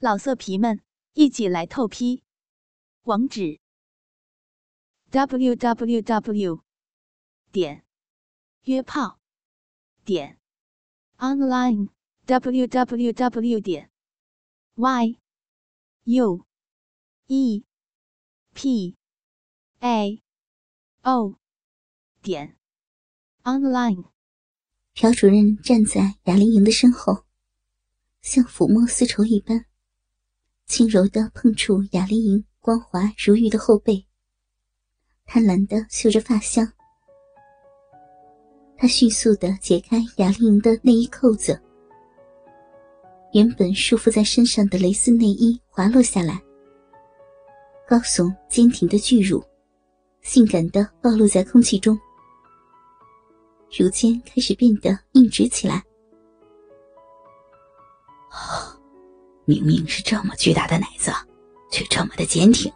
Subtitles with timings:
[0.00, 0.80] 老色皮们，
[1.14, 2.22] 一起来透批！
[3.02, 3.58] 网址
[5.10, 6.62] ：w w w
[7.50, 7.84] 点
[8.62, 9.18] 约炮
[10.04, 10.38] 点
[11.16, 11.88] online
[12.26, 13.90] w w w 点
[14.76, 15.18] y
[16.04, 16.46] u
[17.26, 17.64] e
[18.54, 18.96] p
[19.80, 20.22] a
[21.02, 21.40] o
[22.22, 22.56] 点
[23.42, 24.04] online。
[24.94, 27.24] 朴主任站在雅玲莹的身后，
[28.22, 29.64] 像抚摸丝绸一般。
[30.68, 34.04] 轻柔的碰触雅丽莹光滑如玉的后背，
[35.24, 36.70] 贪婪的嗅着发香。
[38.76, 41.58] 他迅速的解开雅丽莹的内衣扣子，
[43.32, 46.38] 原本束缚在身上的蕾丝内衣滑落下来，
[47.88, 49.42] 高耸坚挺的巨乳，
[50.20, 51.98] 性感的暴露在空气中，
[53.76, 55.82] 乳尖开始变得硬直起来。
[59.48, 61.10] 明明是这么巨大的奶子，
[61.72, 62.70] 却这么的坚挺，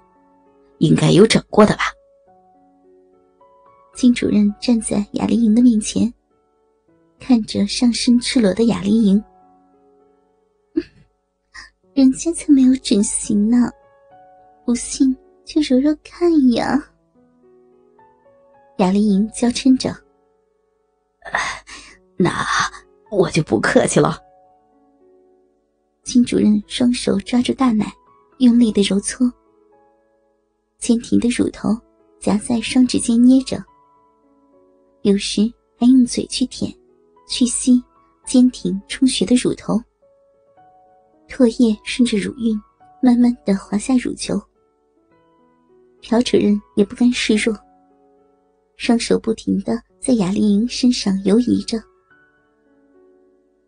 [0.79, 1.83] 应该有整过的吧？
[3.95, 6.11] 金主任站在雅丽莹的面前，
[7.21, 9.23] 看着上身赤裸的雅丽莹，
[11.93, 13.71] 人家才没有整形呢，
[14.65, 16.83] 不信就揉揉看呀。
[18.79, 19.95] 雅丽莹娇嗔着
[22.17, 22.35] ：“那
[23.11, 24.19] 我就不客气了。”
[26.03, 27.93] 金主任双手抓住大奶，
[28.39, 29.33] 用力的揉搓。
[30.79, 31.69] 坚挺的乳头
[32.19, 33.65] 夹在双指间捏着，
[35.03, 35.43] 有时
[35.79, 36.73] 还用嘴去舔、
[37.29, 37.81] 去吸
[38.27, 39.81] 坚挺充血的乳头。
[41.29, 42.61] 唾液顺着乳晕
[43.01, 44.35] 慢慢的滑下乳球。
[46.01, 47.57] 朴主任也不甘示弱，
[48.77, 51.81] 双手不停的在雅丽莹身上游移着，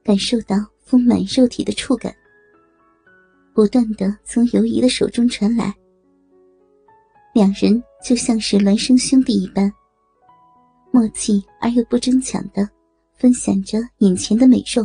[0.02, 2.12] 感受到丰满肉体的触感。
[3.54, 5.72] 不断的从游移的手中传来，
[7.32, 9.72] 两人就像是孪生兄弟一般，
[10.90, 12.68] 默契而又不争抢的
[13.14, 14.84] 分享着眼前的美肉。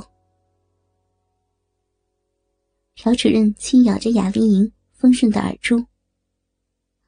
[2.93, 5.83] 朴主任轻咬着雅丽莹丰润的耳珠，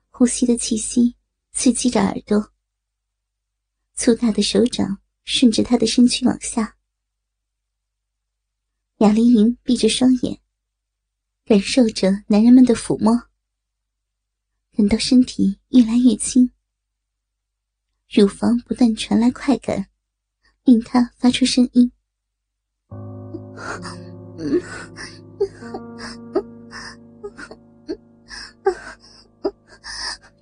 [0.09, 1.15] 呼吸的气息
[1.51, 2.43] 刺激着耳朵，
[3.93, 6.75] 粗大的手掌顺着她的身躯往下。
[8.97, 10.41] 雅丽莹闭着双眼。
[11.51, 13.23] 感受着男人们的抚摸，
[14.73, 16.49] 感到身体越来越轻，
[18.09, 19.87] 乳房不断传来快感，
[20.63, 21.91] 令他发出声音：“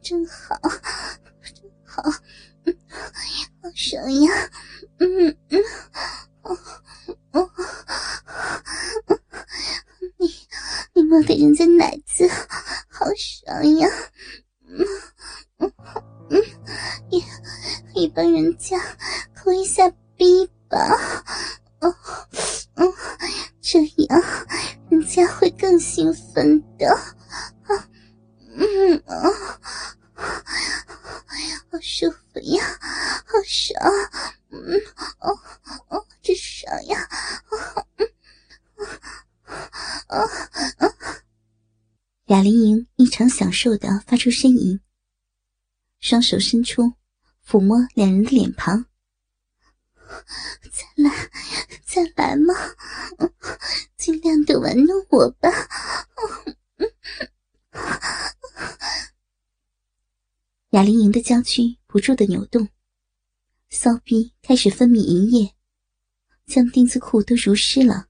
[0.04, 0.56] 真好，
[1.56, 4.32] 真好，好爽呀！”
[5.02, 5.60] 嗯嗯。
[11.10, 12.28] 摸的人家奶子
[12.90, 13.88] 好爽呀！
[14.68, 14.86] 嗯
[15.60, 15.72] 嗯
[16.30, 16.44] 嗯，
[17.10, 17.24] 也
[17.94, 18.78] 也帮人家
[19.34, 20.78] 抠一下逼吧。
[21.80, 21.96] 哦
[22.76, 22.94] 嗯，
[23.62, 24.22] 这样
[24.90, 26.62] 人家会更兴奋
[42.30, 44.80] 雅玲莹异常享受的发出呻吟，
[46.00, 46.94] 双手伸出，
[47.44, 48.86] 抚摸两人的脸庞。
[50.72, 51.12] 再来，
[51.84, 52.54] 再来嘛！
[53.98, 55.50] 尽量的玩弄我吧。
[60.70, 62.70] 雅玲莹的娇躯不住的扭动，
[63.72, 65.56] 骚逼开始分泌银液，
[66.46, 68.09] 将丁字裤都濡湿了。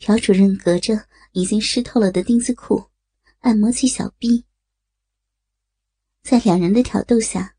[0.00, 1.06] 朴主任隔着。
[1.32, 2.90] 已经湿透了的丁字裤，
[3.38, 4.44] 按摩起小臂。
[6.24, 7.54] 在两人的挑逗下，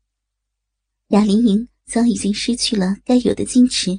[1.08, 3.98] 雅玲莹早已经失去了该有的矜持，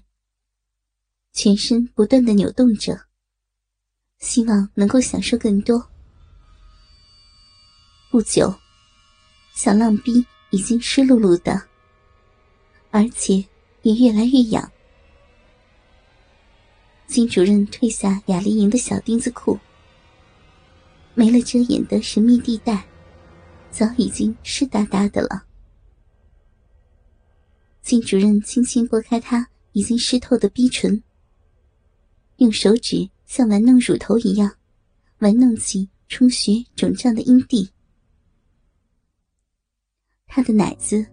[1.31, 3.07] 全身不断的扭动着，
[4.19, 5.89] 希望能够享受更多。
[8.11, 8.53] 不久，
[9.55, 11.67] 小浪逼已经湿漉漉的，
[12.91, 13.43] 而且
[13.81, 14.71] 也越来越痒。
[17.13, 19.59] 金主任褪下雅丽莹的小丁字裤，
[21.13, 22.87] 没了遮掩的神秘地带，
[23.69, 25.45] 早已经湿哒哒的了。
[27.83, 31.03] 金主任轻轻拨开她已经湿透的逼唇，
[32.37, 34.51] 用手指像玩弄乳头一样，
[35.19, 37.69] 玩弄起充血肿胀的阴蒂。
[40.25, 41.05] 他的奶子，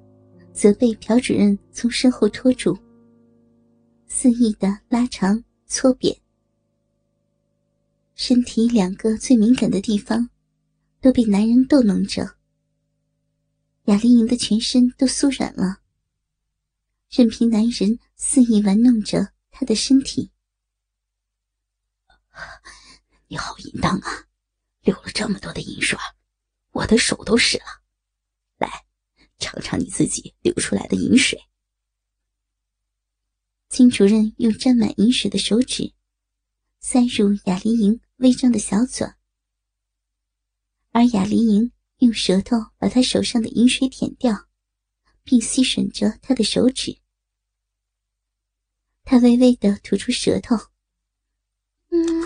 [0.54, 2.74] 则被朴主任从身后拖住，
[4.06, 5.44] 肆意的拉长。
[5.72, 6.20] 搓扁，
[8.16, 10.28] 身体两个最敏感的地方
[11.00, 12.36] 都被男人逗弄着，
[13.84, 15.78] 雅丽莹的全身都酥软了，
[17.08, 20.32] 任凭男人肆意玩弄着她的身体。
[23.28, 24.26] 你好淫荡啊！
[24.80, 25.96] 流了这么多的银水，
[26.72, 27.64] 我的手都湿了。
[28.58, 28.86] 来，
[29.38, 31.40] 尝尝你自己流出来的银水。
[33.70, 35.94] 金主任用沾满银水的手指
[36.80, 39.06] 塞入雅丽莹微张的小嘴，
[40.90, 44.48] 而雅丽莹用舌头把他手上的银水舔掉，
[45.22, 46.98] 并吸吮着他的手指。
[49.04, 50.56] 他微微的吐出舌头，
[51.90, 52.22] 嗯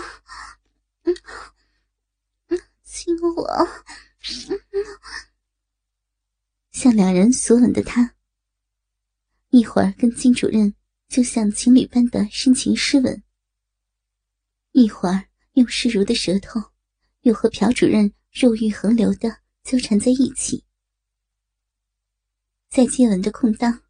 [1.03, 1.15] 嗯
[2.47, 3.67] 嗯，亲我，
[6.71, 8.15] 向两人索吻的他，
[9.49, 10.73] 一会儿跟金主任。
[11.15, 13.23] 就像情侣般的深情湿吻，
[14.73, 16.59] 一会儿用湿如的舌头，
[17.21, 20.65] 又和朴主任肉欲横流的纠缠在一起。
[22.67, 23.83] 在接吻的空档，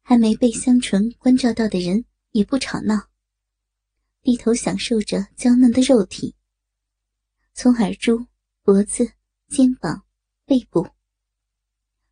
[0.00, 3.10] 还没被香唇关照到的人也不吵闹，
[4.22, 6.34] 低头享受着娇嫩的肉体。
[7.52, 8.26] 从耳珠、
[8.62, 9.12] 脖子、
[9.48, 10.06] 肩膀、
[10.46, 10.88] 背部，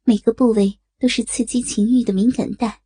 [0.04, 2.82] 每个部位都是刺激情欲的敏感带。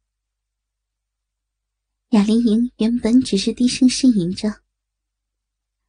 [2.12, 4.60] 雅玲莹原本只是低声呻吟着，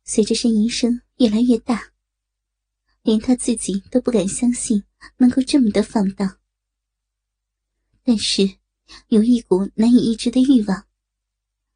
[0.05, 1.91] 随着呻吟声越来越大，
[3.01, 4.85] 连她自己都不敢相信
[5.17, 6.37] 能够这么的放荡。
[8.05, 8.55] 但是
[9.09, 10.87] 有一股难以抑制的欲望，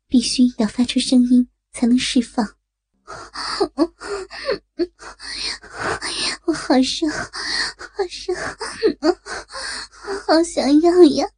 [0.07, 2.55] 必须要发出声音才能释放。
[6.45, 8.33] 我好热，好热，
[10.25, 11.29] 好想要呀！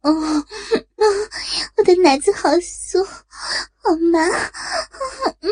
[0.00, 0.44] 哦。
[1.88, 4.20] 我的奶子好酥，好麻，
[5.40, 5.50] 嗯，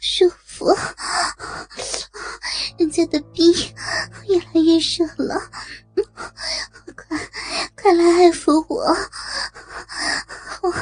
[0.00, 0.72] 舒服。
[2.78, 3.52] 人家的逼
[4.28, 5.42] 越来越热了，
[6.94, 7.18] 快
[7.74, 8.96] 快来爱抚我，
[10.62, 10.72] 我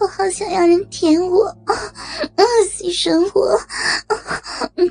[0.00, 3.56] 我好想要人舔我，嗯，牺牲我，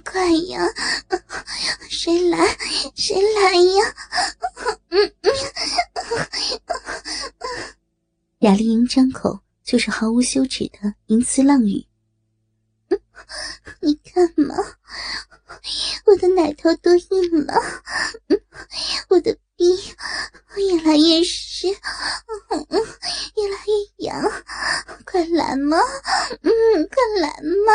[0.09, 0.65] 快呀，
[1.89, 2.57] 谁来
[2.95, 3.95] 谁来呀？
[4.91, 5.29] 嗯嗯。
[8.41, 11.85] 雅丽莹张口就是毫无羞耻的淫词浪语。
[13.81, 14.55] 你看嘛，
[16.07, 17.53] 我的奶头都硬了，
[19.09, 19.63] 我的逼
[20.57, 24.19] 越来越湿，越来越痒，
[25.05, 25.77] 快来嘛，
[26.41, 26.49] 嗯，
[26.89, 27.29] 快来
[27.67, 27.71] 嘛！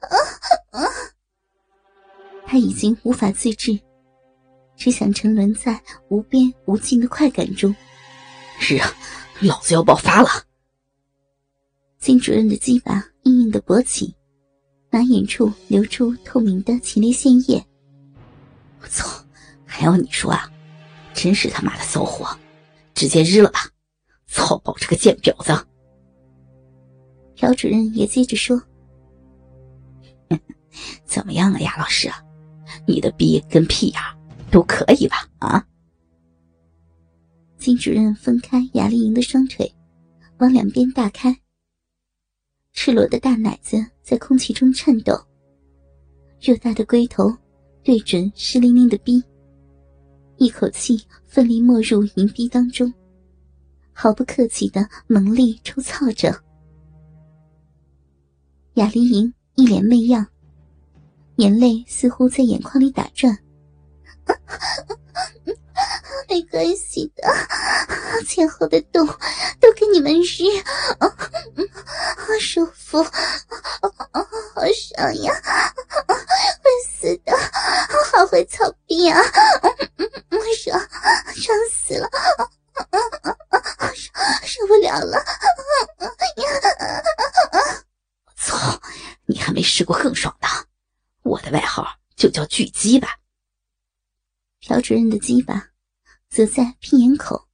[0.00, 0.88] 啊啊
[2.46, 3.80] 他已经无法自制，
[4.76, 7.74] 只想沉沦在无边无尽的快感中。
[8.60, 8.94] 是啊。
[9.44, 10.28] 老子要爆发了！
[11.98, 14.14] 金主任的鸡巴硬硬的勃起，
[14.90, 17.64] 马眼处流出透明的前列腺液。
[18.80, 19.08] 我操！
[19.66, 20.50] 还要你说啊？
[21.12, 22.36] 真是他妈的骚货！
[22.94, 23.68] 直接日了吧！
[24.26, 25.66] 操爆这个贱婊子！
[27.36, 28.60] 朴主任也接着说
[31.04, 32.10] ：“怎么样啊，亚老师？
[32.86, 34.00] 你的逼跟屁眼
[34.50, 35.28] 都可以吧？
[35.38, 35.66] 啊？”
[37.64, 39.74] 金主任分开雅丽莹的双腿，
[40.36, 41.34] 往两边大开。
[42.74, 45.14] 赤裸的大奶子在空气中颤抖，
[46.42, 47.34] 偌大的龟头
[47.82, 49.24] 对准湿淋淋的逼，
[50.36, 52.92] 一口气奋力没入银逼当中，
[53.94, 56.38] 毫不客气的猛力抽操着。
[58.74, 60.26] 雅丽莹一脸媚样，
[61.36, 63.34] 眼泪似乎在眼眶里打转。
[66.34, 67.22] 没关系的，
[68.26, 69.06] 前后的洞
[69.60, 70.42] 都给你们日，
[70.98, 71.08] 好
[72.40, 73.10] 舒服，好
[74.74, 75.32] 爽呀，
[76.08, 77.32] 会死的，
[78.10, 79.22] 好会操逼啊，
[80.60, 80.76] 爽，
[81.36, 82.10] 爽死了，
[84.44, 85.24] 受不了了，
[88.34, 88.82] 操，
[89.26, 90.48] 你还没试过更爽的，
[91.22, 91.86] 我的外号
[92.16, 93.20] 就叫巨鸡吧。
[94.66, 95.63] 朴主任的鸡巴。
[96.34, 97.46] 则在屁眼口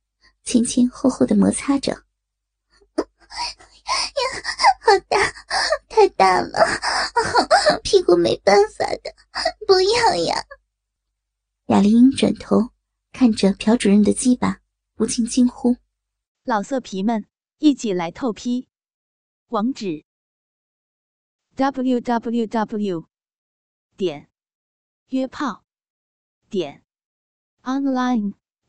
[0.43, 2.01] 前前后后的摩擦着，呀，
[4.81, 5.19] 好大，
[5.87, 6.59] 太大了，
[7.85, 9.15] 屁股没办法的，
[9.67, 10.47] 不要呀！
[11.67, 12.71] 雅丽英转头
[13.13, 14.63] 看着朴主任的鸡巴，
[14.95, 15.77] 不禁惊呼
[16.45, 17.27] ：“老色皮们，
[17.59, 18.71] 一起来透批！
[19.49, 20.07] 网址
[21.55, 23.09] ：w w w.
[23.99, 24.31] 点
[25.09, 25.67] 约炮
[26.49, 26.83] 点
[27.63, 28.33] online。”